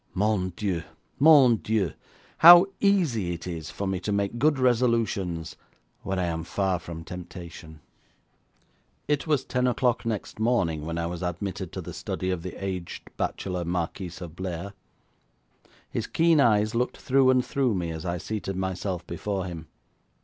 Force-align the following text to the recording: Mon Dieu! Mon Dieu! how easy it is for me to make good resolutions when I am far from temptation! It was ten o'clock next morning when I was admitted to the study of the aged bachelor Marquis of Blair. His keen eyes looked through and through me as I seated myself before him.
Mon 0.15 0.49
Dieu! 0.55 0.81
Mon 1.19 1.57
Dieu! 1.57 1.93
how 2.39 2.65
easy 2.79 3.33
it 3.33 3.45
is 3.45 3.69
for 3.69 3.85
me 3.85 3.99
to 3.99 4.11
make 4.11 4.39
good 4.39 4.57
resolutions 4.57 5.55
when 6.01 6.17
I 6.17 6.23
am 6.25 6.43
far 6.43 6.79
from 6.79 7.03
temptation! 7.03 7.81
It 9.07 9.27
was 9.27 9.45
ten 9.45 9.67
o'clock 9.67 10.03
next 10.03 10.39
morning 10.39 10.87
when 10.87 10.97
I 10.97 11.05
was 11.05 11.21
admitted 11.21 11.71
to 11.73 11.81
the 11.81 11.93
study 11.93 12.31
of 12.31 12.41
the 12.41 12.55
aged 12.55 13.15
bachelor 13.15 13.63
Marquis 13.63 14.13
of 14.21 14.35
Blair. 14.35 14.73
His 15.91 16.07
keen 16.07 16.39
eyes 16.39 16.73
looked 16.73 16.97
through 16.97 17.29
and 17.29 17.45
through 17.45 17.75
me 17.75 17.91
as 17.91 18.03
I 18.03 18.17
seated 18.17 18.55
myself 18.55 19.05
before 19.05 19.45
him. 19.45 19.67